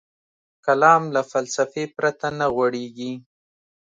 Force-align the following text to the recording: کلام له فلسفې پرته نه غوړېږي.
کلام 0.65 1.01
له 1.15 1.21
فلسفې 1.31 1.85
پرته 1.97 2.27
نه 2.39 2.45
غوړېږي. 2.55 3.11